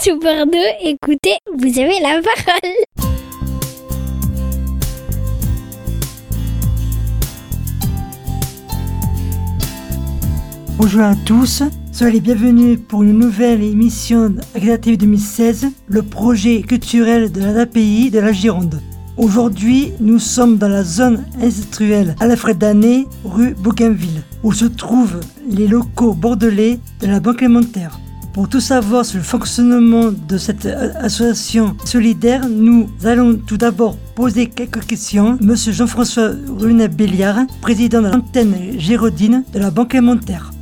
Sous 0.00 0.16
Bordeaux, 0.20 0.52
écoutez, 0.80 1.38
vous 1.52 1.76
avez 1.80 1.98
la 2.00 2.20
parole. 2.22 3.10
Bonjour 10.76 11.02
à 11.02 11.16
tous, 11.26 11.64
soyez 11.90 12.12
les 12.12 12.20
bienvenus 12.20 12.78
pour 12.86 13.02
une 13.02 13.18
nouvelle 13.18 13.60
émission 13.64 14.36
Agréative 14.54 14.98
2016, 14.98 15.66
le 15.88 16.02
projet 16.04 16.62
culturel 16.62 17.32
de 17.32 17.40
l'API 17.40 18.12
de 18.12 18.20
la 18.20 18.30
Gironde. 18.30 18.80
Aujourd'hui, 19.16 19.92
nous 19.98 20.20
sommes 20.20 20.58
dans 20.58 20.68
la 20.68 20.84
zone 20.84 21.24
industrielle 21.42 22.14
à 22.20 22.28
la 22.28 22.36
d'année, 22.54 23.08
rue 23.24 23.54
Bougainville, 23.54 24.22
où 24.44 24.52
se 24.52 24.66
trouvent 24.66 25.18
les 25.50 25.66
locaux 25.66 26.14
bordelais 26.14 26.78
de 27.00 27.08
la 27.08 27.18
Banque 27.18 27.42
alimentaire. 27.42 27.98
Pour 28.38 28.48
tout 28.48 28.60
savoir 28.60 29.04
sur 29.04 29.18
le 29.18 29.24
fonctionnement 29.24 30.12
de 30.12 30.38
cette 30.38 30.64
association 30.64 31.76
solidaire, 31.84 32.48
nous 32.48 32.88
allons 33.02 33.34
tout 33.34 33.56
d'abord 33.56 33.96
poser 34.14 34.46
quelques 34.46 34.86
questions. 34.86 35.36
Monsieur 35.40 35.72
Jean-François 35.72 36.30
Runet-Béliard, 36.46 37.40
président 37.60 38.00
de 38.00 38.06
l'antenne 38.06 38.78
Gérodine 38.78 39.42
de 39.52 39.58
la 39.58 39.72
Banque 39.72 39.96
alimentaire. 39.96 40.52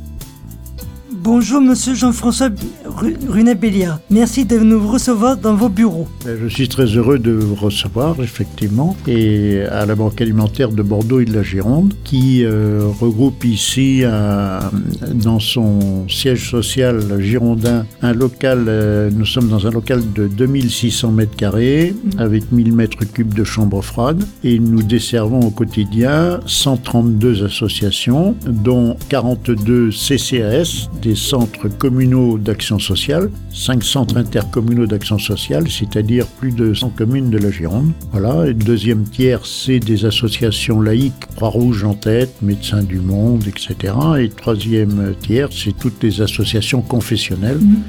Bonjour 1.11 1.61
Monsieur 1.61 1.93
Jean-François 1.93 2.49
Runet-Béliard. 2.97 3.99
Merci 4.09 4.45
de 4.45 4.57
nous 4.57 4.87
recevoir 4.87 5.37
dans 5.37 5.55
vos 5.55 5.69
bureaux. 5.69 6.07
Ben, 6.25 6.37
je 6.41 6.47
suis 6.47 6.67
très 6.67 6.85
heureux 6.85 7.19
de 7.19 7.31
vous 7.31 7.55
recevoir, 7.55 8.15
effectivement, 8.21 8.95
et 9.07 9.61
à 9.71 9.85
la 9.85 9.95
Banque 9.95 10.19
alimentaire 10.19 10.71
de 10.71 10.81
Bordeaux 10.81 11.19
et 11.19 11.25
de 11.25 11.33
la 11.33 11.43
Gironde, 11.43 11.93
qui 12.03 12.43
euh, 12.43 12.87
regroupe 12.99 13.43
ici, 13.45 14.03
dans 15.13 15.39
son 15.39 16.07
siège 16.07 16.49
social 16.49 17.01
girondin, 17.19 17.85
un 18.01 18.13
local, 18.13 18.65
euh, 18.67 19.09
nous 19.13 19.25
sommes 19.25 19.49
dans 19.49 19.67
un 19.67 19.71
local 19.71 20.01
de 20.13 20.27
2600 20.27 21.11
mètres 21.11 21.35
carrés, 21.35 21.93
avec 22.17 22.51
1000 22.51 22.73
mètres 22.73 23.05
cubes 23.05 23.33
de 23.33 23.43
chambres 23.43 23.83
froides, 23.83 24.23
et 24.43 24.59
nous 24.59 24.81
desservons 24.81 25.41
au 25.41 25.51
quotidien 25.51 26.39
132 26.45 27.43
associations, 27.43 28.35
dont 28.47 28.95
42 29.09 29.91
CCAS, 29.91 30.89
des 31.01 31.15
centres 31.15 31.67
communaux 31.67 32.37
d'action 32.37 32.79
sociale, 32.79 32.86
5 32.95 33.83
centres 33.83 34.17
intercommunaux 34.17 34.85
d'action 34.85 35.17
sociale, 35.17 35.69
c'est-à-dire 35.69 36.27
plus 36.27 36.51
de 36.51 36.73
100 36.73 36.89
communes 36.89 37.29
de 37.29 37.37
la 37.37 37.51
Gironde. 37.51 37.91
Voilà. 38.11 38.47
Et 38.47 38.53
deuxième 38.53 39.03
tiers, 39.03 39.45
c'est 39.45 39.79
des 39.79 40.05
associations 40.05 40.81
laïques, 40.81 41.13
Croix-Rouge 41.35 41.83
en 41.83 41.93
tête, 41.93 42.33
Médecins 42.41 42.83
du 42.83 42.99
Monde, 42.99 43.43
etc. 43.47 43.93
Et 44.19 44.29
troisième 44.29 45.13
tiers, 45.21 45.49
c'est 45.51 45.77
toutes 45.77 46.01
les 46.03 46.21
associations 46.21 46.81
confessionnelles. 46.81 47.59
Mmh. 47.59 47.83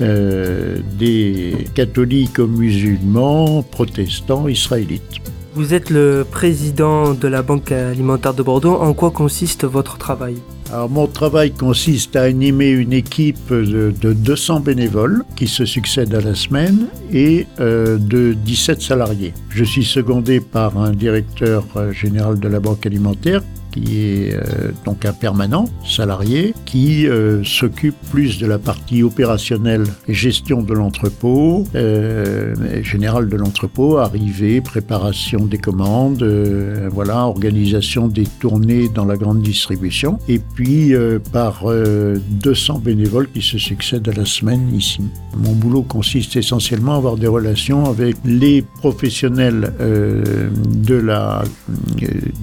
Euh, 0.00 0.78
des 0.98 1.68
catholiques 1.74 2.38
aux 2.38 2.48
musulmans, 2.48 3.62
protestants, 3.62 4.48
israélites. 4.48 5.20
Vous 5.54 5.74
êtes 5.74 5.90
le 5.90 6.26
président 6.28 7.12
de 7.12 7.28
la 7.28 7.42
Banque 7.42 7.72
alimentaire 7.72 8.34
de 8.34 8.42
Bordeaux. 8.42 8.74
En 8.74 8.94
quoi 8.94 9.10
consiste 9.10 9.64
votre 9.64 9.98
travail? 9.98 10.36
Alors, 10.72 10.88
mon 10.88 11.06
travail 11.06 11.52
consiste 11.52 12.16
à 12.16 12.22
animer 12.22 12.70
une 12.70 12.94
équipe 12.94 13.52
de, 13.52 13.92
200 14.00 14.60
bénévoles 14.60 15.22
qui 15.36 15.46
se 15.46 15.66
succèdent 15.66 16.14
à 16.14 16.22
la 16.22 16.34
semaine 16.34 16.86
et 17.12 17.46
euh, 17.60 17.98
de 17.98 18.32
17 18.32 18.80
salariés. 18.80 19.34
Je 19.50 19.64
suis 19.64 19.84
secondé 19.84 20.40
par 20.40 20.78
un 20.78 20.92
directeur 20.92 21.66
euh, 21.76 21.92
général 21.92 22.40
de 22.40 22.48
la 22.48 22.58
Banque 22.58 22.86
alimentaire 22.86 23.42
qui 23.72 23.98
est 23.98 24.34
euh, 24.34 24.70
donc 24.84 25.04
un 25.04 25.12
permanent 25.12 25.64
salarié, 25.84 26.54
qui 26.66 27.06
euh, 27.06 27.42
s'occupe 27.42 27.96
plus 28.10 28.38
de 28.38 28.46
la 28.46 28.58
partie 28.58 29.02
opérationnelle 29.02 29.84
et 30.06 30.14
gestion 30.14 30.62
de 30.62 30.74
l'entrepôt, 30.74 31.64
euh, 31.74 32.54
général 32.82 33.28
de 33.28 33.36
l'entrepôt, 33.36 33.98
arrivée, 33.98 34.60
préparation 34.60 35.46
des 35.46 35.58
commandes, 35.58 36.22
voilà, 36.92 37.26
organisation 37.26 38.08
des 38.08 38.26
tournées 38.40 38.88
dans 38.88 39.04
la 39.04 39.16
grande 39.16 39.42
distribution, 39.42 40.18
et 40.28 40.38
puis 40.38 40.92
par 41.32 41.64
200 41.66 42.80
bénévoles 42.84 43.28
qui 43.30 43.40
se 43.40 43.58
succèdent 43.58 44.08
à 44.08 44.12
la 44.12 44.24
semaine 44.24 44.74
ici. 44.74 45.00
Mon 45.36 45.52
boulot 45.52 45.82
consiste 45.82 46.36
essentiellement 46.36 46.94
à 46.94 46.96
avoir 46.96 47.16
des 47.16 47.26
relations 47.26 47.86
avec 47.86 48.16
les 48.24 48.62
professionnels 48.62 49.72
de 49.78 50.94
la 50.94 51.42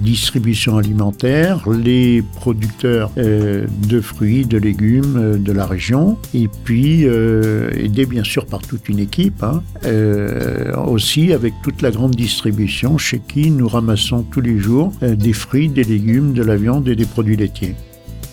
distribution 0.02 0.78
alimentaire 0.78 1.19
les 1.22 2.22
producteurs 2.36 3.10
euh, 3.18 3.66
de 3.88 4.00
fruits, 4.00 4.46
de 4.46 4.58
légumes 4.58 5.16
euh, 5.16 5.36
de 5.36 5.52
la 5.52 5.66
région, 5.66 6.16
et 6.34 6.48
puis 6.64 7.06
euh, 7.06 7.70
aidé 7.76 8.06
bien 8.06 8.24
sûr 8.24 8.46
par 8.46 8.60
toute 8.60 8.88
une 8.88 8.98
équipe, 8.98 9.42
hein, 9.42 9.62
aussi 10.86 11.32
avec 11.32 11.54
toute 11.62 11.82
la 11.82 11.90
grande 11.90 12.14
distribution 12.14 12.98
chez 12.98 13.20
qui 13.20 13.50
nous 13.50 13.68
ramassons 13.68 14.22
tous 14.22 14.40
les 14.40 14.58
jours 14.58 14.92
des 15.00 15.32
fruits, 15.32 15.68
des 15.68 15.84
légumes, 15.84 16.32
de 16.32 16.42
la 16.42 16.56
viande 16.56 16.88
et 16.88 16.96
des 16.96 17.04
produits 17.04 17.36
laitiers. 17.36 17.74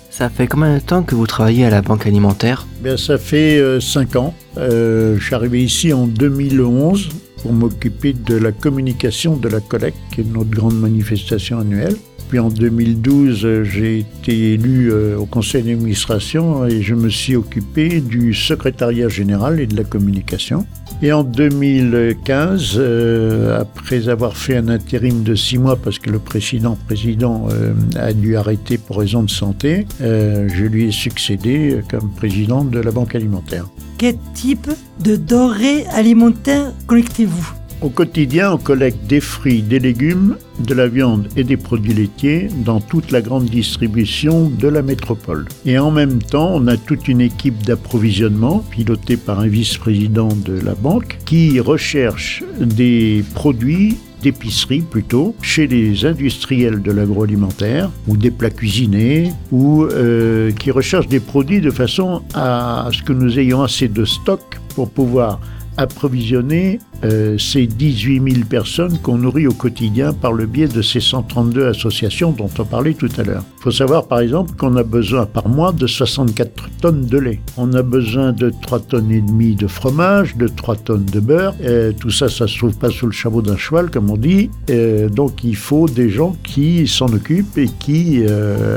Ça 0.09 0.29
fait 0.29 0.47
combien 0.47 0.75
de 0.75 0.81
temps 0.81 1.03
que 1.03 1.13
vous 1.13 1.27
travaillez 1.27 1.65
à 1.65 1.69
la 1.69 1.81
banque 1.81 2.07
alimentaire? 2.07 2.65
Bien, 2.81 2.97
Ça 2.97 3.17
fait 3.17 3.79
5 3.79 4.15
ans. 4.15 4.33
je 4.55 5.19
suis 5.21 5.35
arrivé 5.35 5.63
ici 5.63 5.93
en 5.93 6.07
2011 6.07 7.09
pour 7.41 7.53
m'occuper 7.53 8.13
de 8.13 8.35
la 8.35 8.51
communication 8.51 9.37
de 9.37 9.47
la 9.47 9.59
collecte, 9.59 9.97
qui 10.13 10.21
est 10.21 10.25
notre 10.25 10.49
grande 10.49 10.79
manifestation 10.79 11.59
annuelle. 11.59 11.95
Puis 12.29 12.39
en 12.39 12.49
2012, 12.49 13.63
j'ai 13.63 13.99
été 13.99 14.53
élu 14.53 14.91
euh, 14.91 15.17
au 15.17 15.25
conseil 15.25 15.63
d'administration 15.63 16.65
et 16.65 16.81
je 16.81 16.93
me 16.93 17.09
suis 17.09 17.37
occupé 17.37 18.01
du 18.01 18.33
secrétariat 18.33 19.07
général 19.07 19.61
et 19.61 19.67
de 19.67 19.77
la 19.77 19.85
communication. 19.85 20.65
Et 21.01 21.13
en 21.13 21.23
2015, 21.23 22.73
euh, 22.77 23.61
après 23.61 24.09
avoir 24.09 24.35
fait 24.35 24.57
un 24.57 24.67
intérim 24.67 25.23
de 25.23 25.35
six 25.35 25.57
mois 25.57 25.77
parce 25.77 25.99
que 25.99 26.09
le 26.09 26.19
précédent 26.19 26.77
président 26.87 27.47
euh, 27.51 27.73
a 27.95 28.11
dû 28.11 28.35
arrêter 28.35 28.77
pour 28.77 28.97
raison 28.97 29.23
de 29.23 29.29
santé, 29.29 29.85
je 29.99 30.63
lui 30.65 30.85
ai 30.85 30.91
succédé 30.91 31.79
comme 31.89 32.09
président 32.11 32.63
de 32.65 32.79
la 32.79 32.91
Banque 32.91 33.15
alimentaire. 33.15 33.67
Quel 33.97 34.17
type 34.33 34.69
de 35.03 35.15
denrées 35.15 35.85
alimentaires 35.93 36.73
collectez-vous? 36.87 37.53
Au 37.81 37.89
quotidien, 37.89 38.53
on 38.53 38.57
collecte 38.57 39.05
des 39.07 39.19
fruits, 39.19 39.61
des 39.61 39.79
légumes, 39.79 40.35
de 40.59 40.73
la 40.73 40.87
viande 40.87 41.27
et 41.35 41.43
des 41.43 41.57
produits 41.57 41.93
laitiers 41.93 42.47
dans 42.65 42.79
toute 42.79 43.11
la 43.11 43.21
grande 43.21 43.45
distribution 43.45 44.49
de 44.49 44.67
la 44.67 44.81
métropole. 44.81 45.45
Et 45.65 45.77
en 45.77 45.91
même 45.91 46.21
temps, 46.21 46.51
on 46.53 46.67
a 46.67 46.77
toute 46.77 47.07
une 47.07 47.21
équipe 47.21 47.63
d'approvisionnement 47.63 48.63
pilotée 48.71 49.17
par 49.17 49.39
un 49.39 49.47
vice-président 49.47 50.29
de 50.45 50.59
la 50.59 50.73
banque 50.73 51.19
qui 51.25 51.59
recherche 51.59 52.43
des 52.59 53.23
produits 53.35 53.97
d'épicerie 54.23 54.81
plutôt, 54.81 55.35
chez 55.43 55.67
les 55.67 56.05
industriels 56.05 56.81
de 56.81 56.91
l'agroalimentaire, 56.91 57.91
ou 58.07 58.17
des 58.17 58.31
plats 58.31 58.49
cuisinés, 58.49 59.31
ou 59.51 59.83
euh, 59.83 60.51
qui 60.51 60.71
recherchent 60.71 61.07
des 61.07 61.19
produits 61.19 61.61
de 61.61 61.69
façon 61.69 62.23
à 62.33 62.89
ce 62.91 63.03
que 63.03 63.13
nous 63.13 63.37
ayons 63.37 63.61
assez 63.61 63.87
de 63.87 64.05
stock 64.05 64.41
pour 64.73 64.89
pouvoir 64.89 65.39
approvisionner 65.77 66.79
euh, 67.03 67.37
ces 67.37 67.67
18 67.67 68.33
000 68.33 68.45
personnes 68.49 68.97
qu'on 68.99 69.17
nourrit 69.17 69.47
au 69.47 69.53
quotidien 69.53 70.13
par 70.13 70.33
le 70.33 70.45
biais 70.45 70.67
de 70.67 70.81
ces 70.81 70.99
132 70.99 71.67
associations 71.67 72.31
dont 72.31 72.49
on 72.57 72.65
parlait 72.65 72.93
tout 72.93 73.09
à 73.17 73.23
l'heure. 73.23 73.43
Il 73.59 73.63
faut 73.63 73.71
savoir 73.71 74.07
par 74.07 74.19
exemple 74.19 74.53
qu'on 74.57 74.75
a 74.77 74.83
besoin 74.83 75.25
par 75.25 75.47
mois 75.47 75.71
de 75.71 75.85
64 75.85 76.69
tonnes 76.81 77.05
de 77.05 77.17
lait. 77.17 77.39
On 77.57 77.73
a 77.73 77.83
besoin 77.83 78.31
de 78.31 78.51
3 78.61 78.79
tonnes 78.79 79.11
et 79.11 79.21
demie 79.21 79.55
de 79.55 79.67
fromage, 79.67 80.35
de 80.37 80.47
3 80.47 80.75
tonnes 80.77 81.05
de 81.05 81.19
beurre. 81.19 81.55
Euh, 81.61 81.91
tout 81.91 82.09
ça, 82.09 82.29
ça 82.29 82.47
se 82.47 82.57
trouve 82.57 82.75
pas 82.77 82.89
sous 82.89 83.05
le 83.05 83.11
chameau 83.11 83.41
d'un 83.41 83.57
cheval, 83.57 83.91
comme 83.91 84.09
on 84.09 84.17
dit. 84.17 84.49
Euh, 84.69 85.09
donc 85.09 85.43
il 85.43 85.55
faut 85.55 85.87
des 85.87 86.09
gens 86.09 86.35
qui 86.43 86.87
s'en 86.87 87.07
occupent 87.07 87.57
et 87.57 87.67
qui 87.79 88.23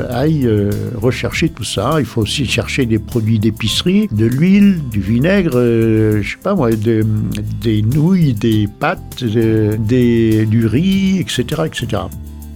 aillent 0.09 0.49
rechercher 0.95 1.49
tout 1.49 1.63
ça. 1.63 1.95
Il 1.99 2.05
faut 2.05 2.21
aussi 2.21 2.45
chercher 2.45 2.85
des 2.85 2.99
produits 2.99 3.39
d'épicerie, 3.39 4.07
de 4.11 4.25
l'huile, 4.25 4.79
du 4.91 5.01
vinaigre, 5.01 5.53
je 5.53 6.21
sais 6.21 6.37
pas 6.41 6.55
moi, 6.55 6.69
des 6.71 7.81
nouilles 7.81 8.10
des 8.15 8.67
pâtes, 8.79 9.23
des, 9.23 10.45
du 10.45 10.65
riz, 10.65 11.19
etc. 11.19 11.63
etc. 11.65 12.03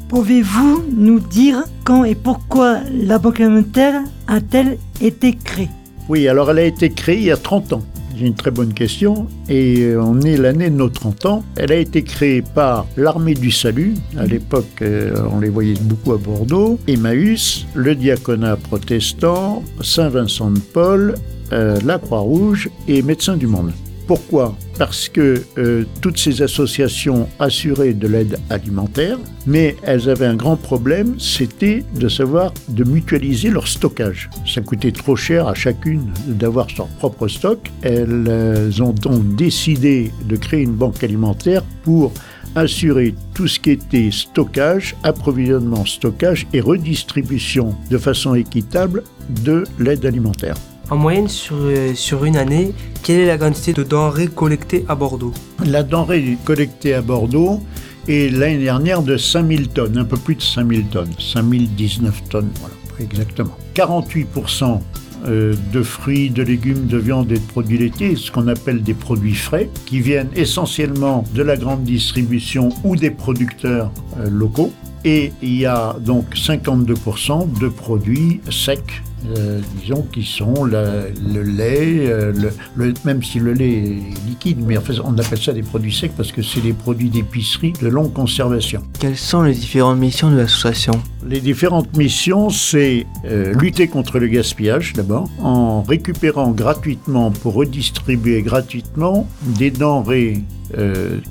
Pouvez-vous 0.10 0.84
nous 0.96 1.20
dire 1.20 1.64
quand 1.84 2.04
et 2.04 2.16
pourquoi 2.16 2.80
la 2.94 3.18
Banque 3.18 3.40
alimentaire 3.40 4.02
a-t-elle 4.28 4.78
été 5.02 5.34
créée? 5.34 5.70
Oui, 6.08 6.28
alors 6.28 6.52
elle 6.52 6.60
a 6.60 6.66
été 6.66 6.90
créée 6.92 7.18
il 7.18 7.24
y 7.24 7.32
a 7.32 7.38
30 7.38 7.74
ans. 7.74 7.82
C'est 8.16 8.26
une 8.26 8.36
très 8.36 8.52
bonne 8.52 8.74
question. 8.74 9.28
Et 9.50 9.82
euh, 9.82 10.02
on 10.02 10.22
est 10.22 10.38
l'année 10.38 10.70
de 10.70 10.76
nos 10.76 10.90
30 10.90 11.26
ans. 11.26 11.44
Elle 11.58 11.72
a 11.72 11.76
été 11.76 12.04
créée 12.04 12.42
par 12.42 12.86
l'Armée 12.96 13.34
du 13.34 13.52
Salut. 13.52 13.96
À 14.18 14.26
l'époque, 14.26 14.82
euh, 14.82 15.14
on 15.32 15.40
les 15.40 15.50
voyait 15.50 15.76
beaucoup 15.82 16.14
à 16.14 16.18
Bordeaux. 16.18 16.80
Emmaüs, 16.88 17.66
le 17.74 17.96
diaconat 17.96 18.56
protestant, 18.56 19.64
Saint-Vincent 19.82 20.52
de 20.52 20.60
Paul, 20.60 21.16
euh, 21.52 21.78
la 21.84 22.00
Croix-Rouge 22.00 22.70
et 22.88 23.02
Médecins 23.02 23.36
du 23.38 23.48
Monde. 23.48 23.74
Pourquoi? 24.08 24.56
Parce 24.78 25.10
que 25.10 25.42
euh, 25.58 25.84
toutes 26.02 26.20
ces 26.20 26.42
associations 26.42 27.28
assuraient 27.40 27.94
de 27.94 28.08
l'aide 28.08 28.38
alimentaire, 28.50 29.18
mais 29.48 29.76
elles 29.82 30.10
avaient 30.10 30.28
un 30.28 30.36
grand 30.36 30.58
problème, 30.58 31.16
c'était 31.20 31.84
de 31.96 32.08
savoir 32.08 32.54
de 32.70 32.84
mutualiser 32.84 33.50
leur 33.50 33.68
stockage. 33.68 34.30
Ça 34.46 34.62
coûtait 34.62 34.92
trop 34.92 35.16
cher 35.16 35.48
à 35.48 35.56
chacune 35.56 36.12
d'avoir 36.28 36.70
son 36.70 36.88
propre 37.00 37.28
stock. 37.28 37.60
Elles 37.82 38.26
euh, 38.28 38.70
ont 38.80 38.94
donc 38.94 39.36
décidé 39.36 40.12
de 40.28 40.36
créer 40.36 40.62
une 40.62 40.76
banque 40.76 41.04
alimentaire 41.04 41.64
pour 41.84 42.12
assurer 42.56 43.16
tout 43.34 43.48
ce 43.48 43.60
qui 43.60 43.72
était 43.72 44.12
stockage, 44.12 44.96
approvisionnement, 45.04 45.86
stockage 45.86 46.48
et 46.54 46.62
redistribution 46.62 47.76
de 47.90 47.98
façon 47.98 48.36
équitable 48.36 49.04
de 49.44 49.64
l'aide 49.80 50.06
alimentaire. 50.06 50.56
En 50.92 50.98
moyenne, 50.98 51.28
sur, 51.28 51.56
euh, 51.60 51.96
sur 51.96 52.26
une 52.26 52.38
année, 52.38 52.72
quelle 53.02 53.22
est 53.22 53.26
la 53.26 53.38
quantité 53.38 53.74
de 53.74 53.82
denrées 53.82 54.28
collectées 54.28 54.86
à 54.88 54.94
Bordeaux 54.94 55.34
La 55.66 55.82
denrée 55.82 56.38
collectée 56.46 56.94
à 56.94 57.02
Bordeaux 57.02 57.60
est 58.08 58.32
l'année 58.32 58.64
dernière 58.64 59.02
de 59.02 59.18
5000 59.18 59.70
tonnes, 59.70 59.98
un 59.98 60.06
peu 60.06 60.18
plus 60.18 60.36
de 60.36 60.44
5000 60.44 60.86
tonnes, 60.86 61.14
5019 61.18 62.30
tonnes, 62.30 62.50
voilà, 62.60 62.76
exactement. 63.00 63.58
48% 63.74 64.80
euh, 65.26 65.56
de 65.74 65.82
fruits, 65.82 66.30
de 66.30 66.44
légumes, 66.44 66.86
de 66.86 66.98
viande 66.98 67.32
et 67.32 67.40
de 67.40 67.48
produits 67.48 67.80
laitiers, 67.80 68.16
ce 68.16 68.30
qu'on 68.32 68.48
appelle 68.48 68.84
des 68.84 68.94
produits 68.94 69.34
frais, 69.34 69.72
qui 69.88 70.02
viennent 70.02 70.30
essentiellement 70.36 71.24
de 71.34 71.42
la 71.42 71.58
grande 71.58 71.84
distribution 71.84 72.70
ou 72.84 72.96
des 72.96 73.10
producteurs 73.10 73.92
euh, 74.20 74.30
locaux. 74.30 74.72
Et 75.04 75.34
il 75.42 75.56
y 75.56 75.66
a 75.66 75.96
donc 76.00 76.36
52% 76.36 77.60
de 77.60 77.68
produits 77.70 78.42
secs 78.52 79.02
euh, 79.38 79.60
disons, 79.82 80.06
qui 80.12 80.24
sont 80.24 80.64
le 80.64 81.42
lait, 81.42 82.08
euh, 82.08 82.34
le, 82.76 82.94
même 83.04 83.24
si 83.24 83.40
le 83.40 83.54
lait 83.54 83.74
est 83.74 84.28
liquide, 84.28 84.60
mais 84.66 84.78
en 84.78 84.82
fait, 84.82 84.94
on 85.04 85.18
appelle 85.18 85.42
ça 85.42 85.54
des 85.54 85.64
produits 85.64 85.94
secs 85.94 86.12
parce 86.16 86.32
que 86.32 86.42
c'est 86.42 86.62
des 86.62 86.74
produits 86.74 87.10
d'épicerie 87.10 87.74
de 87.82 87.88
longue 87.88 88.14
conservation. 88.14 88.84
Quelles 89.00 89.18
sont 89.18 89.44
les 89.44 89.54
différentes 89.54 90.00
missions 90.00 90.32
de 90.32 90.38
l'association 90.38 90.94
Les 91.28 91.40
différentes 91.40 91.96
missions, 91.98 92.50
c'est 92.50 93.06
euh, 93.26 93.54
lutter 93.54 93.88
contre 93.88 94.20
le 94.20 94.28
gaspillage 94.28 94.94
d'abord, 94.94 95.30
en 95.40 95.82
récupérant 95.82 96.52
gratuitement 96.52 97.32
pour 97.32 97.54
redistribuer 97.54 98.42
gratuitement 98.42 99.28
des 99.58 99.72
denrées 99.72 100.44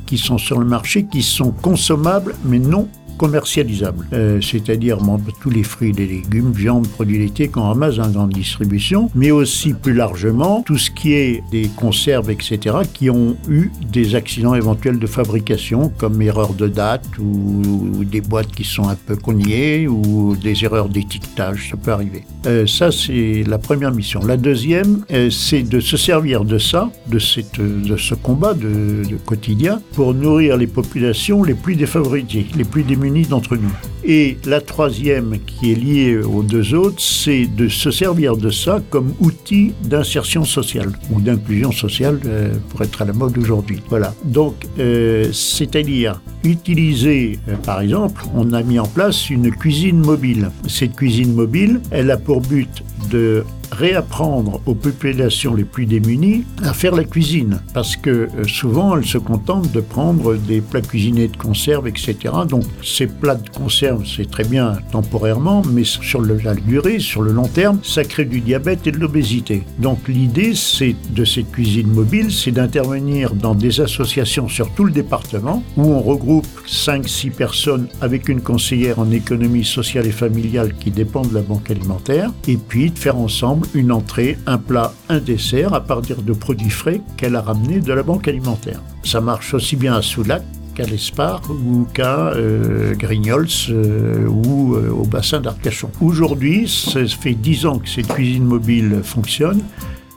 qui 0.07 0.17
sont 0.17 0.39
sur 0.39 0.59
le 0.59 0.65
marché, 0.65 1.05
qui 1.05 1.23
sont 1.23 1.51
consommables 1.51 2.35
mais 2.45 2.59
non 2.59 2.89
commercialisables, 3.17 4.07
euh, 4.13 4.41
c'est-à-dire 4.41 4.99
tous 5.41 5.51
les 5.51 5.63
fruits, 5.63 5.93
les 5.93 6.07
légumes, 6.07 6.53
viande, 6.53 6.89
produits 6.89 7.19
laitiers 7.19 7.49
qu'on 7.49 7.63
ramasse 7.63 7.99
en 7.99 8.11
grande 8.11 8.33
distribution, 8.33 9.11
mais 9.15 9.31
aussi 9.31 9.73
plus 9.73 9.95
largement 9.95 10.63
tout 10.63 10.79
ce 10.79 10.91
qui 10.91 11.13
est 11.13 11.43
des 11.51 11.69
conserves, 11.77 12.31
etc., 12.31 12.77
qui 12.93 13.11
ont 13.11 13.37
eu 13.49 13.71
des 13.93 14.15
accidents 14.15 14.55
éventuels 14.55 14.99
de 14.99 15.07
fabrication, 15.07 15.93
comme 15.99 16.21
erreurs 16.23 16.55
de 16.55 16.69
date 16.69 17.07
ou, 17.19 18.05
des 18.05 18.21
boîtes 18.21 18.53
qui 18.53 18.65
sont 18.65 18.89
un 18.89 18.95
peu 18.95 19.17
cognées 19.17 19.89
ou 19.89 20.37
des 20.37 20.65
erreurs 20.65 20.89
d'étiquetage, 20.89 21.71
ça 21.71 21.77
peut 21.77 21.93
arriver. 21.93 22.25
Euh, 22.47 22.67
ça, 22.67 22.93
c'est 22.93 23.45
la 23.47 23.59
première 23.59 23.93
mission. 23.93 24.21
La 24.21 24.37
deuxième, 24.37 25.05
euh, 25.11 25.31
c'est 25.31 25.63
de 25.63 25.81
se 25.81 25.97
servir 25.97 26.45
de 26.45 26.59
ça, 26.59 26.91
de, 27.07 27.19
cette, 27.19 27.61
de 27.61 27.97
ce 27.97 28.15
combat 28.15 28.55
de 28.55 29.03
quotidien, 29.25 29.81
pour 29.95 30.15
nourrir 30.15 30.57
les 30.57 30.67
populations 30.67 31.43
les 31.43 31.55
plus 31.55 31.77
défavorisées, 31.77 32.47
les 32.57 32.65
plus 32.65 32.83
démunies 32.83 33.04
d'entre 33.11 33.57
nous. 33.57 33.73
Et 34.05 34.37
la 34.45 34.61
troisième, 34.61 35.39
qui 35.47 35.73
est 35.73 35.75
liée 35.75 36.19
aux 36.19 36.43
deux 36.43 36.75
autres, 36.75 37.01
c'est 37.01 37.47
de 37.47 37.69
se 37.69 37.91
servir 37.91 38.37
de 38.37 38.51
ça 38.51 38.81
comme 38.91 39.15
outil 39.21 39.73
d'insertion 39.83 40.45
sociale 40.45 40.93
ou 41.11 41.21
d'inclusion 41.21 41.73
sociale 41.73 42.21
euh, 42.27 42.55
pour 42.69 42.83
être 42.83 43.03
à 43.03 43.05
la 43.05 43.13
mode 43.13 43.37
aujourd'hui. 43.39 43.81
Voilà. 43.89 44.15
Donc, 44.25 44.55
euh, 44.79 45.31
c'est-à-dire 45.33 46.21
utiliser, 46.45 47.39
euh, 47.49 47.57
par 47.57 47.81
exemple, 47.81 48.25
on 48.35 48.53
a 48.53 48.63
mis 48.63 48.79
en 48.79 48.87
place 48.87 49.31
une 49.31 49.51
cuisine 49.51 50.01
mobile. 50.01 50.51
Cette 50.67 50.97
cuisine 50.97 51.33
mobile, 51.33 51.81
elle 51.91 52.11
a 52.11 52.17
pour 52.17 52.41
but 52.41 52.83
de 53.11 53.45
réapprendre 53.75 54.61
aux 54.67 54.75
populations 54.75 55.55
les 55.55 55.65
plus 55.65 55.87
démunies 55.87 56.45
à 56.63 56.73
faire 56.73 56.95
la 56.95 57.05
cuisine. 57.05 57.61
Parce 57.73 57.97
que 57.97 58.11
euh, 58.11 58.45
souvent, 58.47 58.97
elles 58.97 59.07
se 59.07 59.19
contentent 59.19 59.71
de 59.73 59.81
prendre 59.81 60.35
des 60.37 60.61
plats 60.61 60.81
cuisinés 60.81 61.29
de 61.29 61.37
conserve, 61.37 61.89
etc. 61.89 62.17
Donc, 62.49 62.65
ces 62.83 63.07
plats 63.07 63.35
de 63.35 63.49
conserve, 63.49 64.05
c'est 64.07 64.31
très 64.31 64.45
bien 64.45 64.79
temporairement, 64.93 65.63
mais 65.71 65.85
sur 65.85 66.21
la 66.21 66.55
durée, 66.55 66.99
sur 66.99 67.23
le 67.23 67.33
long 67.33 67.49
terme, 67.49 67.79
ça 67.83 68.05
crée 68.05 68.25
du 68.25 68.41
diabète 68.41 68.87
et 68.87 68.93
de 68.93 68.99
l'obésité. 68.99 69.65
Donc, 69.79 70.09
l'idée 70.09 70.53
de 70.53 71.25
cette 71.25 71.51
cuisine 71.53 71.89
mobile, 71.89 72.33
c'est 72.33 72.53
d'intervenir 72.53 73.35
dans 73.35 73.55
des 73.55 73.81
associations 73.81 74.49
sur 74.49 74.73
tout 74.75 74.85
le 74.85 74.93
département 74.93 75.63
où 75.77 75.83
on 75.83 76.01
regroupe 76.01 76.47
5-6 76.67 77.31
personnes 77.31 77.89
avec 78.01 78.29
une 78.29 78.41
conseillère 78.41 78.99
en 78.99 79.11
économie 79.11 79.65
sociale 79.65 80.07
et 80.07 80.13
familiale 80.13 80.75
qui 80.75 80.91
dépend 80.91 81.23
de 81.23 81.35
la 81.35 81.43
banque 81.43 81.71
alimentaire, 81.71 82.31
et 82.49 82.57
puis 82.57 82.91
de 82.91 82.99
faire 82.99 83.17
ensemble 83.17 83.64
une 83.75 83.93
entrée, 83.93 84.39
un 84.47 84.59
plat, 84.59 84.93
un 85.09 85.19
dessert 85.19 85.75
à 85.75 85.81
partir 85.81 86.23
de 86.23 86.33
produits 86.33 86.71
frais 86.71 87.01
qu'elle 87.17 87.37
a 87.37 87.41
ramenés 87.41 87.81
de 87.81 87.93
la 87.93 88.03
banque 88.03 88.29
alimentaire. 88.29 88.81
Ça 89.05 89.21
marche 89.21 89.55
aussi 89.55 89.77
bien 89.77 89.95
à 89.95 90.03
Soulac 90.03 90.43
qu'à 90.75 90.85
l'Espar 90.85 91.41
ou 91.51 91.87
qu'à 91.95 92.29
euh, 92.29 92.95
Grignols 92.95 93.47
euh, 93.71 94.27
ou 94.27 94.75
euh, 94.75 94.91
au 94.91 95.05
bassin 95.05 95.41
d'Arcachon. 95.41 95.91
Aujourd'hui, 96.01 96.69
ça 96.69 97.07
fait 97.07 97.35
dix 97.35 97.65
ans 97.65 97.79
que 97.79 97.89
cette 97.89 98.09
cuisine 98.09 98.45
mobile 98.45 99.01
fonctionne. 99.03 99.63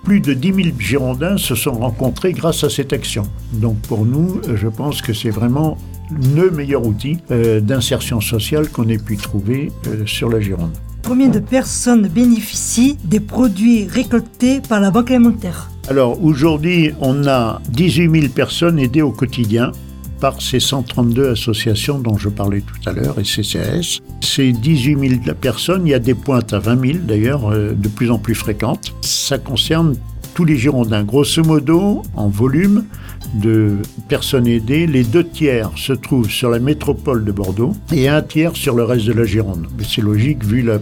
Plus 0.04 0.22
de 0.22 0.34
10 0.34 0.54
000 0.54 0.68
Girondins 0.80 1.38
se 1.38 1.54
sont 1.54 1.74
rencontrés 1.74 2.34
grâce 2.34 2.64
à 2.64 2.70
cette 2.70 2.94
action. 2.94 3.24
Donc 3.54 3.78
pour 3.82 4.06
nous, 4.06 4.42
je 4.56 4.68
pense 4.68 5.02
que 5.02 5.14
c'est 5.14 5.30
vraiment 5.30 5.78
le 6.10 6.50
meilleur 6.50 6.86
outil 6.86 7.18
d'insertion 7.30 8.22
sociale 8.22 8.70
qu'on 8.70 8.88
ait 8.88 8.98
pu 8.98 9.18
trouver 9.18 9.70
sur 10.06 10.30
la 10.30 10.40
Gironde. 10.40 10.72
Combien 11.08 11.30
de 11.30 11.40
personnes 11.40 12.10
bénéficient 12.10 12.98
des 13.06 13.22
produits 13.22 13.88
récoltés 13.88 14.60
par 14.60 14.82
la 14.82 14.92
Banque 14.92 15.10
alimentaire 15.10 15.70
Alors 15.88 16.22
aujourd'hui, 16.22 16.92
on 17.00 17.26
a 17.26 17.62
18 17.70 18.12
000 18.24 18.34
personnes 18.34 18.78
aidées 18.78 19.02
au 19.02 19.14
quotidien 19.14 19.72
par 20.20 20.42
ces 20.42 20.60
132 20.60 21.30
associations 21.30 22.00
dont 22.00 22.18
je 22.18 22.28
parlais 22.28 22.60
tout 22.60 22.90
à 22.90 22.92
l'heure 22.92 23.18
et 23.20 23.24
CCS. 23.24 24.02
Ces 24.20 24.52
18 24.52 25.22
000 25.24 25.34
personnes, 25.40 25.88
il 25.88 25.92
y 25.92 25.94
a 25.94 26.00
des 26.00 26.14
pointes 26.14 26.52
à 26.52 26.60
20 26.60 26.86
000 26.86 26.98
d'ailleurs, 27.04 27.54
euh, 27.54 27.72
de 27.72 27.88
plus 27.88 28.12
en 28.12 28.20
plus 28.20 28.36
fréquentes. 28.36 28.94
Ça 29.00 29.38
concerne 29.38 29.96
tous 30.34 30.44
les 30.44 30.58
Girondins. 30.58 31.06
Grosso 31.06 31.42
modo, 31.42 32.02
en 32.18 32.28
volume, 32.28 32.84
de 33.36 33.78
personnes 34.08 34.48
aidées, 34.48 34.88
les 34.88 35.04
deux 35.04 35.28
tiers 35.28 35.72
se 35.76 35.94
trouvent 35.94 36.30
sur 36.30 36.50
la 36.50 36.60
métropole 36.60 37.24
de 37.24 37.32
Bordeaux 37.32 37.74
et 37.94 38.08
un 38.08 38.22
tiers 38.22 38.56
sur 38.56 38.76
le 38.76 38.84
reste 38.84 39.06
de 39.06 39.14
la 39.14 39.26
Gironde. 39.26 39.68
C'est 39.88 40.02
logique 40.02 40.44
vu 40.44 40.62
la, 40.62 40.80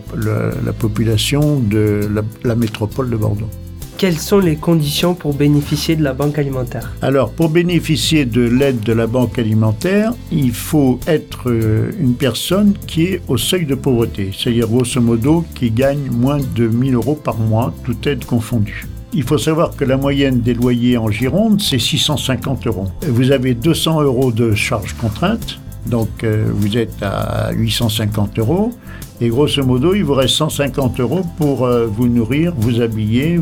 population 0.73 1.59
de 1.59 2.09
la, 2.43 2.55
métropole 2.55 3.09
de 3.09 3.15
Bordeaux. 3.15 3.49
Quelles 3.97 4.17
sont 4.17 4.39
les 4.39 4.57
conditions 4.57 5.15
pour 5.15 5.33
bénéficier 5.33 5.95
de 5.95 6.03
la 6.03 6.13
banque 6.13 6.37
alimentaire? 6.37 6.93
Alors, 7.01 7.31
pour 7.31 7.49
bénéficier 7.49 8.25
de 8.25 8.41
l'aide 8.41 8.81
de 8.81 8.91
la 8.91 9.07
banque 9.07 9.39
alimentaire, 9.39 10.13
il 10.33 10.51
faut 10.51 10.99
être 11.07 11.49
euh, 11.49 11.91
une 11.97 12.15
personne 12.15 12.73
qui 12.87 13.03
est 13.03 13.21
au 13.29 13.37
seuil 13.37 13.65
de 13.65 13.75
pauvreté, 13.75 14.31
c'est-à-dire 14.37 14.67
grosso 14.67 14.99
modo 14.99 15.45
qui 15.55 15.71
gagne 15.71 16.09
moins 16.11 16.39
de 16.55 16.67
1000 16.67 16.95
euros 16.95 17.15
par 17.15 17.37
mois, 17.37 17.73
toute 17.85 18.05
aide 18.05 18.25
confondue. 18.25 18.85
Il 19.17 19.23
faut 19.23 19.37
savoir 19.37 19.73
que 19.77 19.85
la 19.85 19.95
moyenne 19.95 20.41
des 20.41 20.53
loyers 20.53 20.97
en 20.97 21.09
Gironde, 21.09 21.61
c'est 21.61 21.79
650 21.79 22.67
euros. 22.67 22.87
Vous 23.07 23.31
avez 23.31 23.53
200 23.53 24.01
euros 24.01 24.33
de 24.33 24.53
charges 24.53 24.93
contraintes, 24.93 25.57
donc 25.85 26.09
euh, 26.25 26.45
vous 26.53 26.77
êtes 26.77 27.01
à 27.01 27.53
850 27.53 28.39
euros. 28.39 28.73
Et 29.21 29.29
grosso 29.29 29.63
modo, 29.63 29.93
il 29.93 30.03
vous 30.03 30.15
reste 30.15 30.35
150 30.35 30.99
euros 30.99 31.21
pour 31.37 31.65
euh, 31.65 31.87
vous 31.87 32.09
nourrir, 32.09 32.53
vous 32.57 32.81
habiller, 32.81 33.39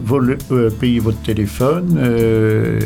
euh, 0.52 0.70
payer 0.70 1.00
votre 1.00 1.20
téléphone, 1.24 2.00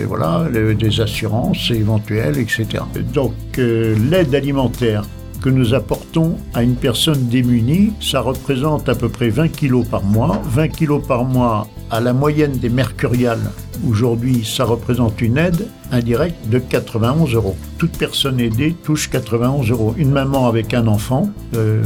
voilà, 0.08 0.48
des 0.50 1.02
assurances 1.02 1.70
éventuelles, 1.70 2.38
etc. 2.38 2.86
Donc 3.14 3.34
l'aide 3.58 4.34
alimentaire 4.34 5.04
que 5.42 5.50
nous 5.50 5.74
apportons 5.74 6.38
à 6.54 6.64
une 6.64 6.76
personne 6.76 7.28
démunie, 7.28 7.94
ça 8.02 8.22
représente 8.22 8.90
à 8.90 8.96
peu 8.96 9.10
près 9.10 9.30
20 9.30 9.50
kilos 9.50 9.86
par 9.88 10.04
mois. 10.04 10.42
20 10.46 10.68
kilos 10.70 11.06
par 11.06 11.24
mois 11.24 11.68
à 11.90 12.00
la 12.00 12.14
moyenne 12.14 12.58
des 12.58 12.70
mercuriales, 12.70 13.52
aujourd'hui, 13.88 14.46
ça 14.46 14.64
représente 14.66 15.22
une 15.22 15.38
aide 15.38 15.68
indirecte 15.92 16.50
de 16.50 16.60
91 16.60 17.34
euros. 17.34 17.56
Toute 17.78 17.98
personne 17.98 18.40
aidée 18.40 18.76
touche 18.84 19.10
91 19.10 19.70
euros. 19.72 19.94
Une 19.98 20.12
maman 20.12 20.48
avec 20.48 20.74
un 20.74 20.88
enfant, 20.88 21.30
euh, 21.56 21.84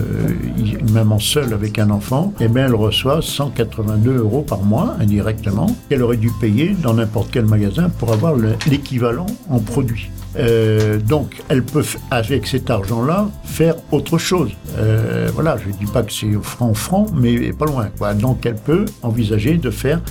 une 0.57 0.91
maman 0.91 1.19
seule 1.19 1.53
avec 1.53 1.79
un 1.79 1.89
enfant, 1.89 2.33
eh 2.39 2.48
bien, 2.48 2.65
elle 2.65 2.75
reçoit 2.75 3.21
182 3.21 4.17
euros 4.17 4.41
par 4.41 4.62
mois 4.63 4.95
indirectement 5.00 5.75
qu'elle 5.89 6.03
aurait 6.03 6.17
dû 6.17 6.31
payer 6.39 6.75
dans 6.81 6.93
n'importe 6.93 7.29
quel 7.31 7.45
magasin 7.45 7.89
pour 7.89 8.12
avoir 8.13 8.36
l'équivalent 8.67 9.27
en 9.50 9.60
produits. 9.60 10.10
Euh, 10.38 10.98
donc, 10.98 11.41
elle 11.50 11.63
peut, 11.63 11.83
avec 12.10 12.48
cet 12.48 12.69
argent-là, 12.69 13.29
faire 13.43 13.75
autre 13.91 14.17
chose. 14.17 14.51
Euh, 14.77 15.29
voilà, 15.33 15.57
je 15.57 15.67
ne 15.67 15.74
dis 15.74 15.91
pas 15.91 16.03
que 16.03 16.13
c'est 16.13 16.31
franc 16.41 16.74
franc, 16.74 17.07
mais 17.13 17.51
pas 17.51 17.65
loin. 17.65 17.89
Donc, 18.15 18.45
elle 18.45 18.55
peut 18.55 18.86
envisager 19.01 19.57
de 19.57 19.69
faire 19.69 20.01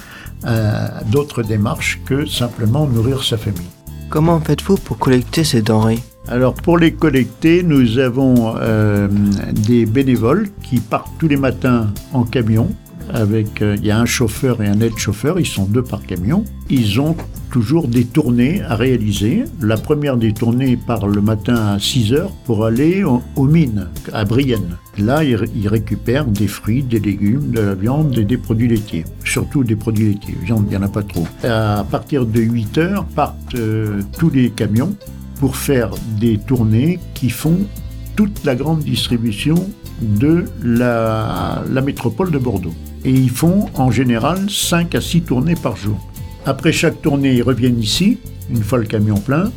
à 0.44 1.02
d'autres 1.04 1.42
démarches 1.42 2.00
que 2.04 2.26
simplement 2.26 2.86
nourrir 2.86 3.22
sa 3.22 3.36
famille. 3.36 3.68
Comment 4.08 4.40
faites-vous 4.40 4.76
pour 4.76 4.98
collecter 4.98 5.44
ces 5.44 5.62
denrées? 5.62 6.00
Alors 6.28 6.54
pour 6.54 6.78
les 6.78 6.92
collecter, 6.92 7.62
nous 7.62 7.98
avons 7.98 8.54
euh, 8.56 9.08
des 9.52 9.86
bénévoles 9.86 10.48
qui 10.62 10.78
partent 10.78 11.10
tous 11.18 11.28
les 11.28 11.36
matins 11.36 11.92
en 12.12 12.24
camion. 12.24 12.68
Euh, 13.14 13.76
il 13.78 13.84
y 13.84 13.90
a 13.90 13.98
un 13.98 14.06
chauffeur 14.06 14.62
et 14.62 14.66
un 14.66 14.80
aide-chauffeur, 14.80 15.38
ils 15.38 15.46
sont 15.46 15.64
deux 15.64 15.82
par 15.82 16.02
camion. 16.02 16.44
Ils 16.68 17.00
ont 17.00 17.16
toujours 17.50 17.88
des 17.88 18.04
tournées 18.04 18.62
à 18.62 18.76
réaliser. 18.76 19.44
La 19.60 19.76
première 19.76 20.16
des 20.16 20.32
tournées 20.32 20.76
part 20.76 21.06
le 21.06 21.20
matin 21.20 21.54
à 21.54 21.78
6 21.78 22.12
heures 22.12 22.32
pour 22.44 22.64
aller 22.64 23.04
aux 23.04 23.44
mines 23.44 23.88
à 24.12 24.24
Brienne. 24.24 24.76
Là, 24.98 25.24
ils, 25.24 25.68
récupèrent 25.68 26.26
des 26.26 26.46
fruits, 26.46 26.82
des 26.82 27.00
légumes, 27.00 27.50
de 27.50 27.60
la 27.60 27.74
viande 27.74 28.16
et 28.18 28.24
des 28.24 28.36
produits 28.36 28.68
laitiers. 28.68 29.04
Surtout 29.24 29.64
des 29.64 29.76
produits 29.76 30.12
laitiers. 30.12 30.36
Viande, 30.42 30.64
il 30.66 30.70
n'y 30.70 30.76
en 30.76 30.82
a 30.82 30.88
pas 30.88 31.02
trop. 31.02 31.26
À 31.42 31.84
partir 31.90 32.26
de 32.26 32.40
8 32.40 32.78
heures 32.78 33.04
partent 33.04 33.54
euh, 33.54 34.00
tous 34.18 34.30
les 34.30 34.50
camions 34.50 34.94
pour 35.40 35.56
faire 35.56 35.90
des 36.20 36.38
tournées 36.38 36.98
qui 37.14 37.30
font 37.30 37.58
toute 38.14 38.44
la 38.44 38.54
grande 38.54 38.80
distribution 38.80 39.68
de 40.02 40.44
la 40.62 41.62
métropole 41.82 42.30
de 42.30 42.38
Bordeaux. 42.38 42.74
Et 43.04 43.10
ils 43.10 43.30
font 43.30 43.66
en 43.74 43.90
général 43.90 44.50
5 44.50 44.94
à 44.94 45.00
6 45.00 45.22
tournées 45.22 45.54
par 45.54 45.76
jour. 45.76 45.98
Après 46.46 46.72
chaque 46.72 47.00
tournée, 47.02 47.34
ils 47.34 47.42
reviennent 47.42 47.80
ici, 47.80 48.18
une 48.50 48.62
fois 48.62 48.78
le 48.78 48.86
camion 48.86 49.16
plein, 49.16 49.50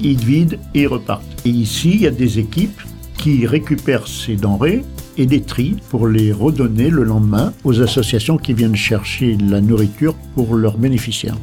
ils 0.00 0.18
vident 0.18 0.56
et 0.74 0.86
repartent. 0.86 1.24
Et 1.44 1.50
ici, 1.50 1.92
il 1.94 2.00
y 2.02 2.06
a 2.06 2.10
des 2.10 2.38
équipes 2.38 2.80
qui 3.18 3.46
récupèrent 3.46 4.08
ces 4.08 4.36
denrées 4.36 4.82
et 5.18 5.26
les 5.26 5.42
trient 5.42 5.76
pour 5.90 6.08
les 6.08 6.32
redonner 6.32 6.90
le 6.90 7.04
lendemain 7.04 7.52
aux 7.64 7.80
associations 7.80 8.38
qui 8.38 8.54
viennent 8.54 8.76
chercher 8.76 9.36
la 9.36 9.60
nourriture 9.60 10.14
pour 10.34 10.54
leurs 10.54 10.78
bénéficiaires. 10.78 11.36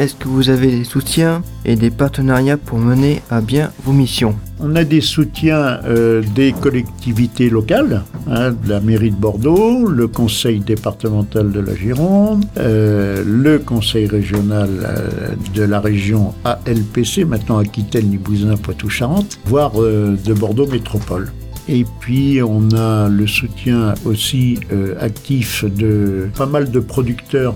Est-ce 0.00 0.14
que 0.14 0.28
vous 0.28 0.48
avez 0.48 0.68
des 0.68 0.84
soutiens 0.84 1.42
et 1.66 1.76
des 1.76 1.90
partenariats 1.90 2.56
pour 2.56 2.78
mener 2.78 3.20
à 3.28 3.42
bien 3.42 3.70
vos 3.84 3.92
missions? 3.92 4.34
On 4.58 4.74
a 4.74 4.82
des 4.82 5.02
soutiens 5.02 5.78
euh, 5.84 6.22
des 6.34 6.52
collectivités 6.52 7.50
locales, 7.50 8.02
hein, 8.26 8.52
de 8.52 8.70
la 8.70 8.80
mairie 8.80 9.10
de 9.10 9.16
Bordeaux, 9.16 9.86
le 9.86 10.08
conseil 10.08 10.60
départemental 10.60 11.52
de 11.52 11.60
la 11.60 11.74
Gironde, 11.74 12.46
euh, 12.56 13.22
le 13.26 13.58
conseil 13.58 14.06
régional 14.06 14.70
euh, 14.84 15.34
de 15.54 15.64
la 15.64 15.80
région 15.80 16.32
ALPC, 16.46 17.26
maintenant 17.26 17.58
Aquitaine, 17.58 18.10
Limousin, 18.10 18.56
Poitou-Charentes, 18.56 19.38
voire 19.44 19.72
de 19.72 20.32
Bordeaux 20.32 20.66
Métropole. 20.66 21.30
Et 21.72 21.86
puis 22.00 22.42
on 22.42 22.72
a 22.72 23.08
le 23.08 23.28
soutien 23.28 23.94
aussi 24.04 24.58
euh, 24.72 24.96
actif 24.98 25.64
de 25.64 26.28
pas 26.36 26.46
mal 26.46 26.72
de 26.72 26.80
producteurs 26.80 27.54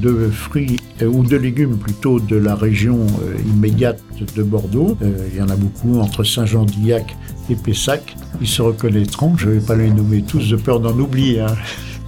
de 0.00 0.28
fruits 0.30 0.80
euh, 1.00 1.06
ou 1.06 1.22
de 1.22 1.36
légumes 1.36 1.78
plutôt 1.78 2.18
de 2.18 2.34
la 2.34 2.56
région 2.56 3.06
euh, 3.22 3.36
immédiate 3.54 4.02
de 4.34 4.42
Bordeaux. 4.42 4.98
il 5.00 5.38
y 5.38 5.40
en 5.40 5.48
a 5.48 5.54
beaucoup 5.54 6.00
entre 6.00 6.24
Saint-Jean-d'Illac 6.24 7.16
et 7.50 7.54
Pessac. 7.54 8.16
Ils 8.40 8.48
se 8.48 8.62
reconnaîtront, 8.62 9.36
je 9.36 9.48
ne 9.48 9.54
vais 9.54 9.64
pas 9.64 9.76
les 9.76 9.90
nommer 9.90 10.22
tous 10.22 10.50
de 10.50 10.56
peur 10.56 10.80
d'en 10.80 10.98
oublier. 10.98 11.38
Hein. 11.38 11.54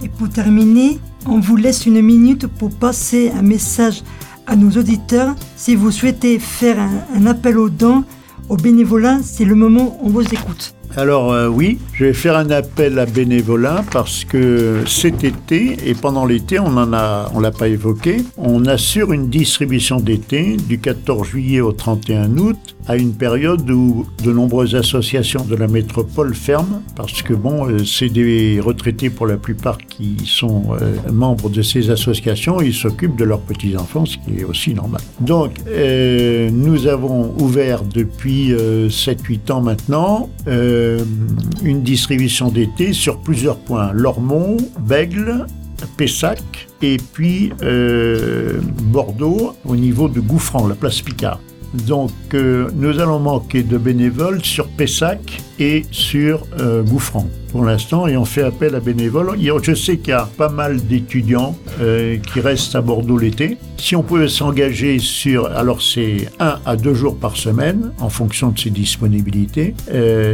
Et 0.03 0.09
pour 0.09 0.27
terminer, 0.27 0.99
on 1.25 1.39
vous 1.39 1.55
laisse 1.55 1.85
une 1.85 2.01
minute 2.01 2.47
pour 2.47 2.69
passer 2.69 3.31
un 3.31 3.43
message 3.43 4.03
à 4.45 4.57
nos 4.57 4.71
auditeurs. 4.71 5.35
Si 5.55 5.75
vous 5.75 5.91
souhaitez 5.91 6.37
faire 6.37 6.77
un, 7.15 7.25
appel 7.25 7.57
aux 7.57 7.69
dons, 7.69 8.03
au 8.49 8.57
bénévolat, 8.57 9.19
c'est 9.23 9.45
le 9.45 9.55
moment 9.55 9.97
où 10.01 10.07
on 10.07 10.09
vous 10.09 10.21
écoute. 10.21 10.74
Alors 10.97 11.33
euh, 11.33 11.47
oui, 11.47 11.77
je 11.93 12.05
vais 12.05 12.13
faire 12.13 12.37
un 12.37 12.49
appel 12.51 12.99
à 12.99 13.05
bénévolat 13.05 13.83
parce 13.91 14.23
que 14.23 14.83
cet 14.87 15.23
été 15.23 15.77
et 15.85 15.93
pendant 15.93 16.25
l'été, 16.25 16.57
on 16.59 16.77
en 16.77 16.93
a, 16.93 17.29
on 17.33 17.39
l'a 17.41 17.51
pas 17.51 17.67
évoqué, 17.67 18.17
on 18.37 18.65
assure 18.65 19.11
une 19.11 19.29
distribution 19.29 19.99
d'été 19.99 20.55
du 20.55 20.79
14 20.79 21.27
juillet 21.27 21.59
au 21.59 21.73
31 21.73 22.37
août 22.37 22.57
à 22.87 22.95
une 22.95 23.13
période 23.13 23.69
où 23.69 24.05
de 24.23 24.31
nombreuses 24.31 24.75
associations 24.75 25.43
de 25.43 25.55
la 25.55 25.67
métropole 25.67 26.33
ferment 26.33 26.81
parce 26.95 27.21
que 27.21 27.33
bon, 27.33 27.67
euh, 27.67 27.83
c'est 27.83 28.09
des 28.09 28.61
retraités 28.61 29.09
pour 29.09 29.27
la 29.27 29.37
plupart 29.37 29.77
qui 29.77 30.17
sont 30.25 30.75
euh, 30.81 30.95
membres 31.11 31.49
de 31.49 31.61
ces 31.61 31.89
associations, 31.89 32.61
ils 32.61 32.73
s'occupent 32.73 33.17
de 33.17 33.25
leurs 33.25 33.41
petits 33.41 33.75
enfants, 33.75 34.05
ce 34.05 34.17
qui 34.17 34.39
est 34.39 34.43
aussi 34.45 34.73
normal. 34.73 35.01
Donc 35.19 35.51
nous 35.65 36.87
avons 36.87 37.33
ouvert 37.39 37.83
depuis 37.83 38.53
7-8 38.53 39.51
ans 39.51 39.61
maintenant. 39.61 40.29
Une 41.63 41.83
distribution 41.83 42.49
d'été 42.49 42.93
sur 42.93 43.19
plusieurs 43.19 43.57
points. 43.57 43.91
Lormont, 43.93 44.57
Bègle, 44.79 45.45
Pessac 45.97 46.67
et 46.81 46.97
puis 47.13 47.51
euh, 47.63 48.59
Bordeaux 48.83 49.53
au 49.65 49.75
niveau 49.75 50.07
de 50.07 50.19
Gouffran, 50.19 50.67
la 50.67 50.75
place 50.75 51.01
Picard. 51.01 51.39
Donc 51.87 52.11
euh, 52.33 52.69
nous 52.75 52.99
allons 52.99 53.19
manquer 53.19 53.63
de 53.63 53.77
bénévoles 53.77 54.43
sur 54.43 54.67
Pessac 54.67 55.41
et 55.59 55.85
sur 55.91 56.45
euh, 56.59 56.83
Gouffran 56.83 57.27
pour 57.51 57.63
l'instant 57.63 58.07
et 58.07 58.17
on 58.17 58.25
fait 58.25 58.43
appel 58.43 58.75
à 58.75 58.79
bénévoles. 58.79 59.37
Je 59.63 59.73
sais 59.73 59.97
qu'il 59.97 60.09
y 60.09 60.13
a 60.13 60.29
pas 60.37 60.49
mal 60.49 60.85
d'étudiants 60.85 61.55
euh, 61.81 62.17
qui 62.17 62.39
restent 62.39 62.75
à 62.75 62.81
Bordeaux 62.81 63.17
l'été. 63.17 63.57
Si 63.77 63.95
on 63.95 64.03
pouvait 64.03 64.27
s'engager 64.27 64.99
sur, 64.99 65.47
alors 65.47 65.81
c'est 65.81 66.29
un 66.39 66.59
à 66.65 66.75
deux 66.75 66.93
jours 66.93 67.17
par 67.17 67.37
semaine 67.37 67.91
en 67.99 68.09
fonction 68.09 68.49
de 68.49 68.59
ses 68.59 68.69
disponibilités. 68.69 69.73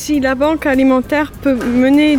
Si 0.00 0.18
la 0.18 0.34
banque 0.34 0.64
alimentaire 0.64 1.30
peut 1.42 1.54
mener 1.54 2.18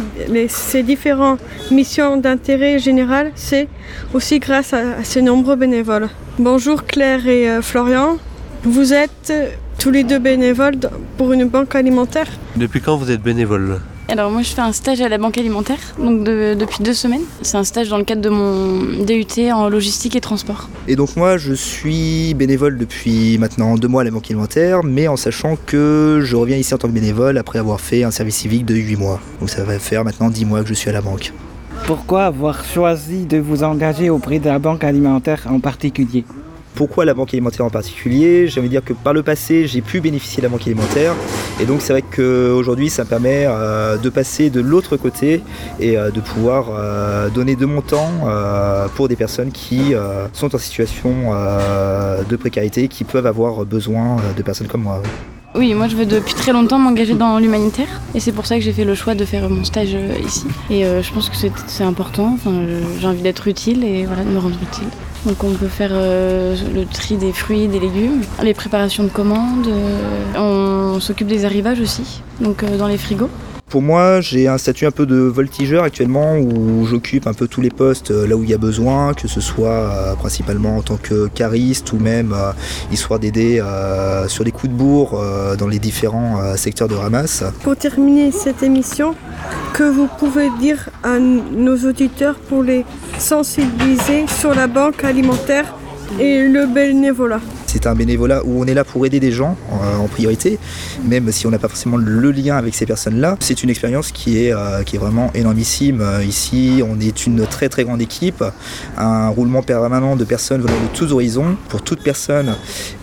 ses 0.50 0.84
différentes 0.84 1.40
missions 1.72 2.16
d'intérêt 2.16 2.78
général, 2.78 3.32
c'est 3.34 3.68
aussi 4.14 4.38
grâce 4.38 4.72
à, 4.74 5.04
ses 5.04 5.24
nombreux 5.24 5.56
bénévoles. 5.56 6.10
Bonjour 6.38 6.86
Claire 6.86 7.28
et 7.28 7.50
euh, 7.50 7.62
Florian. 7.64 8.18
Vous 8.64 8.94
êtes 8.94 9.34
tous 9.80 9.90
les 9.90 10.04
deux 10.04 10.20
bénévoles 10.20 10.78
pour 11.18 11.34
une 11.34 11.46
banque 11.46 11.74
alimentaire? 11.74 12.28
Depuis 12.56 12.82
quand 12.82 12.98
vous 12.98 13.10
êtes 13.10 13.24
bénévole? 13.24 13.80
Alors 14.08 14.29
moi 14.29 14.41
je 14.41 14.50
fais 14.50 14.62
un 14.62 14.74
stage 14.74 15.00
à 15.01 15.10
la 15.10 15.17
banque 15.17 15.38
alimentaire 15.38 15.79
donc 15.98 16.24
depuis 16.24 16.84
deux 16.84 16.93
semaines. 16.93 17.22
C'est 17.41 17.58
un 17.58 17.63
stage 17.63 17.89
dans 17.89 17.98
le 17.98 18.03
cadre 18.03 18.22
de 18.22 18.29
mon 18.29 19.03
DUT 19.05 19.51
en 19.51 19.70
logistique 19.70 20.15
et 20.15 20.22
transport. 20.22 20.70
Et 20.88 20.96
donc 20.96 21.15
moi 21.15 21.38
je 21.38 21.53
suis 21.53 22.34
bénévole 22.34 22.77
depuis 22.77 23.38
maintenant 23.38 23.75
deux 23.75 23.88
mois 23.88 24.01
à 24.01 24.05
la 24.05 24.12
banque 24.12 24.29
alimentaire 24.29 24.84
mais 24.84 25.08
en 25.08 25.17
sachant 25.17 25.55
que 25.65 26.22
je 26.24 26.36
reviens 26.36 26.58
ici 26.58 26.74
en 26.74 26.77
tant 26.77 26.88
que 26.88 26.93
bénévole 26.93 27.38
après 27.38 27.60
avoir 27.60 27.79
fait 27.79 28.03
un 28.03 28.12
service 28.12 28.36
civique 28.36 28.65
de 28.65 28.75
huit 28.75 28.98
mois. 28.98 29.20
Donc 29.39 29.50
ça 29.50 29.63
va 29.63 29.79
faire 29.79 30.03
maintenant 30.03 30.29
dix 30.29 30.46
mois 30.46 30.62
que 30.62 30.67
je 30.67 30.74
suis 30.74 30.89
à 30.89 30.93
la 30.93 31.01
banque. 31.01 31.31
Pourquoi 31.86 32.25
avoir 32.25 32.63
choisi 32.63 33.25
de 33.25 33.38
vous 33.38 33.63
engager 33.63 34.10
auprès 34.10 34.39
de 34.39 34.46
la 34.46 34.60
banque 34.60 34.84
alimentaire 34.84 35.48
en 35.50 35.60
particulier? 35.60 36.25
Pourquoi 36.75 37.06
la 37.06 37.13
banque 37.13 37.34
alimentaire 37.34 37.66
en 37.66 37.70
particulier 37.70 38.48
J'ai 38.48 38.60
envie 38.60 38.70
dire 38.70 38.84
que 38.84 38.94
par 38.94 39.13
le 39.13 39.24
passé, 39.24 39.68
j'ai 39.68 39.82
pu 39.82 40.01
bénéficier 40.01 40.42
de 40.42 40.48
la 40.48 40.50
banque 40.50 40.66
alimentaire. 40.68 41.13
Et 41.60 41.66
donc 41.66 41.82
c'est 41.82 41.94
vrai 41.94 42.01
qu'aujourd'hui, 42.01 42.90
ça 42.90 43.04
me 43.04 43.10
permet 43.10 43.46
euh, 43.48 43.98
de 43.98 44.10
passer 44.10 44.50
de 44.50 44.62
l'autre 44.62 44.98
côté 44.98 45.44
et 45.80 45.98
euh, 45.98 46.12
de 46.12 46.20
pouvoir 46.22 46.68
euh, 46.72 47.30
donner 47.30 47.56
de 47.56 47.66
mon 47.66 47.82
temps 47.82 48.12
pour 48.96 49.08
des 49.08 49.16
personnes 49.16 49.51
qui 49.51 49.94
sont 50.34 50.56
en 50.56 50.58
situation 50.58 51.12
de 52.30 52.36
précarité, 52.36 52.88
qui 52.88 53.04
peuvent 53.04 53.25
avoir 53.25 53.66
besoin 53.66 54.18
de 54.36 54.42
personnes 54.44 54.68
comme 54.68 54.84
moi. 54.84 55.01
Oui, 55.53 55.74
moi 55.74 55.88
je 55.88 55.96
veux 55.96 56.05
depuis 56.05 56.34
très 56.34 56.53
longtemps 56.53 56.79
m'engager 56.79 57.13
dans 57.13 57.38
l'humanitaire 57.38 58.01
et 58.15 58.20
c'est 58.20 58.31
pour 58.31 58.46
ça 58.46 58.55
que 58.55 58.62
j'ai 58.62 58.72
fait 58.72 58.86
le 58.86 58.96
choix 58.96 59.15
de 59.15 59.25
faire 59.25 59.50
mon 59.50 59.63
stage 59.65 59.96
ici. 60.25 60.46
Et 60.70 60.84
je 60.84 61.13
pense 61.13 61.29
que 61.29 61.36
c'est 61.36 61.84
important, 61.84 62.38
j'ai 63.00 63.08
envie 63.08 63.22
d'être 63.22 63.48
utile 63.48 63.84
et 63.84 64.05
voilà, 64.05 64.24
de 64.24 64.29
me 64.29 64.39
rendre 64.39 64.58
utile. 64.62 64.88
Donc 65.25 65.43
on 65.43 65.51
peut 65.53 65.67
faire 65.67 65.91
euh, 65.93 66.55
le 66.74 66.86
tri 66.86 67.15
des 67.15 67.31
fruits, 67.31 67.67
des 67.67 67.79
légumes, 67.79 68.22
les 68.41 68.55
préparations 68.55 69.03
de 69.03 69.10
commandes. 69.10 69.67
Euh, 69.67 70.96
on 70.96 71.00
s'occupe 71.00 71.27
des 71.27 71.46
arrivages 71.46 71.79
aussi, 71.79 72.24
donc 72.39 72.63
euh, 72.63 72.77
dans 72.77 72.88
les 72.88 72.98
frigos. 72.98 73.29
Pour 73.72 73.82
moi, 73.82 74.20
j'ai 74.20 74.50
un 74.50 74.58
statut 74.58 74.86
un 74.86 74.92
peu 74.92 75.06
de 75.06 75.16
voltigeur 75.16 75.86
actuellement 75.86 76.38
où 76.38 76.86
j'occupe 76.86 77.25
un 77.25 77.34
peu 77.34 77.48
tous 77.48 77.62
les 77.62 77.70
postes 77.70 78.12
euh, 78.12 78.28
là 78.28 78.36
où 78.36 78.44
il 78.44 78.50
y 78.50 78.54
a 78.54 78.58
besoin, 78.58 79.13
que 79.13 79.30
ce 79.30 79.40
soit 79.40 79.70
euh, 79.70 80.16
principalement 80.16 80.75
en 80.75 80.82
tant 80.82 80.98
que 80.98 81.30
cariste 81.30 81.94
ou 81.94 81.98
même 81.98 82.34
euh, 82.34 82.51
histoire 82.92 83.18
d'aider 83.18 83.63
sur 84.28 84.44
les 84.44 84.51
coups 84.51 84.74
de 84.74 84.78
bourre 84.78 85.24
dans 85.58 85.68
les 85.68 85.80
différents 85.80 86.58
secteurs 86.58 86.90
de 86.90 86.96
ramasse. 86.96 87.46
Pour 87.63 87.78
terminer 87.78 88.34
cette 88.34 88.62
émission, 88.62 89.16
que 89.74 89.84
vous 89.84 90.10
pouvez 90.20 90.50
dire 90.60 90.90
à 91.04 91.18
nos 91.20 91.78
auditeurs 91.88 92.36
pour 92.36 92.63
les 92.63 92.84
sensibiliser 93.20 94.25
sur 94.28 94.54
la 94.54 94.68
banque 94.68 95.06
alimentaire 95.06 95.74
et 96.20 96.46
le 96.46 96.66
bénévolat 96.66 97.40
C'est 97.72 97.88
un 97.88 97.96
bénévolat 97.96 98.42
où 98.44 98.62
on 98.62 98.66
est 98.66 98.74
là 98.74 98.84
pour 98.84 99.06
aider 99.06 99.22
des 99.22 99.32
gens 99.32 99.56
euh, 99.72 99.98
en 99.98 100.10
priorité, 100.10 100.60
même 101.06 101.32
si 101.32 101.48
on 101.48 101.51
n'a 101.51 101.58
pas 101.58 101.70
forcément 101.70 101.96
le 101.96 102.32
lien 102.32 102.58
avec 102.58 102.75
ces 102.75 102.86
personnes-là. 102.86 103.38
C'est 103.40 103.63
une 103.63 103.70
expérience 103.70 104.12
qui 104.12 104.44
est, 104.44 104.54
euh, 104.54 104.84
qui 104.84 104.98
est 104.98 105.00
vraiment 105.00 105.32
énormissime. 105.34 106.01
Euh, 106.01 106.22
Ici, 106.22 106.84
on 106.86 107.00
est 107.00 107.25
une 107.25 107.48
très 107.48 107.70
très 107.70 107.86
grande 107.86 108.01
équipe, 108.01 108.44
un 108.98 109.30
roulement 109.30 109.62
permanent 109.62 110.18
de 110.18 110.25
personnes 110.25 110.60
venant 110.60 110.74
de 110.74 110.98
tous 110.98 111.13
horizons. 111.13 111.56
Pour 111.70 111.82
toute 111.82 112.04
personne 112.04 112.56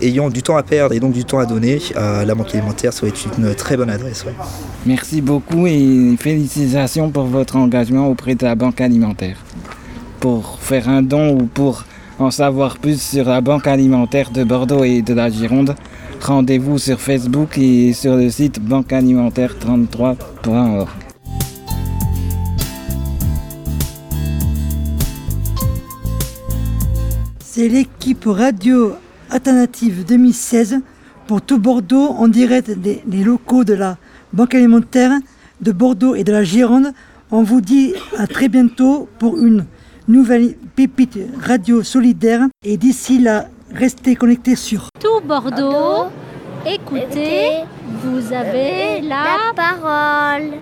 ayant 0.03 0.29
du 0.29 0.43
temps 0.43 0.55
à 0.55 0.61
perdre 0.61 0.93
et 0.93 0.99
donc 0.99 1.13
du 1.13 1.25
temps 1.25 1.39
à 1.39 1.47
donner, 1.47 1.81
la 1.95 2.35
banque 2.35 2.53
alimentaire 2.53 2.93
serait 2.93 3.13
une 3.37 3.55
très 3.55 3.75
bonne 3.75 3.89
adresse. 3.89 4.23
Merci 4.85 5.21
beaucoup 5.21 5.65
et 5.65 6.15
félicitations 6.19 7.09
pour 7.09 7.25
votre 7.25 7.55
engagement 7.55 8.07
auprès 8.07 8.35
de 8.35 8.45
la 8.45 8.53
Banque 8.53 8.81
alimentaire. 8.81 9.37
Pour 10.19 10.59
faire 10.61 10.87
un 10.89 11.01
don 11.01 11.39
ou 11.39 11.45
pour 11.45 11.85
en 12.19 12.31
savoir 12.31 12.77
plus 12.77 13.01
sur 13.01 13.25
la 13.25 13.41
Banque 13.41 13.67
alimentaire 13.67 14.31
de 14.31 14.43
Bordeaux 14.43 14.83
et 14.83 15.01
de 15.01 15.13
la 15.13 15.29
Gironde, 15.29 15.75
rendez-vous 16.21 16.77
sur 16.77 16.99
Facebook 16.99 17.57
et 17.57 17.93
sur 17.93 18.17
le 18.17 18.29
site 18.29 18.61
banquealimentaire33.org. 18.61 20.89
C'est 27.39 27.69
l'équipe 27.69 28.25
radio 28.25 28.95
alternative 29.29 30.03
2016 30.05 30.81
pour 31.25 31.41
tout 31.41 31.57
Bordeaux 31.57 32.09
en 32.09 32.27
direct 32.27 32.71
des, 32.71 33.01
des 33.05 33.23
locaux 33.23 33.63
de 33.63 33.71
la 33.73 33.97
Banque 34.33 34.55
alimentaire 34.55 35.11
de 35.61 35.71
Bordeaux 35.71 36.15
et 36.15 36.25
de 36.25 36.33
la 36.33 36.43
Gironde. 36.43 36.91
On 37.31 37.43
vous 37.43 37.61
dit 37.61 37.93
à 38.17 38.27
très 38.27 38.49
bientôt 38.49 39.07
pour 39.19 39.37
une 39.37 39.63
nouvelle 40.09 40.55
pépite 40.87 41.19
radio 41.41 41.83
solidaire 41.83 42.47
et 42.63 42.77
d'ici 42.77 43.19
là, 43.19 43.47
restez 43.73 44.15
connectés 44.15 44.55
sur 44.55 44.87
Tout 44.97 45.19
Bordeaux, 45.27 46.07
écoutez, 46.65 47.65
vous 48.01 48.31
avez 48.31 49.01
la 49.01 49.51
parole. 49.53 50.53